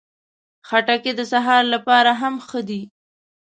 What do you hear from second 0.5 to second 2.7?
خټکی د سهار لپاره هم ښه